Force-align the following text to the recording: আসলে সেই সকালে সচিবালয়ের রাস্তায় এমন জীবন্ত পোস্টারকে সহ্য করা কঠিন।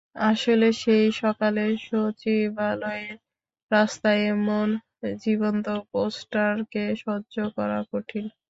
আসলে 0.27 0.67
সেই 0.81 1.05
সকালে 1.21 1.63
সচিবালয়ের 1.85 3.15
রাস্তায় 3.71 4.21
এমন 4.31 4.67
জীবন্ত 5.21 5.65
পোস্টারকে 5.91 6.83
সহ্য 7.03 7.35
করা 7.55 7.79
কঠিন। 7.89 8.25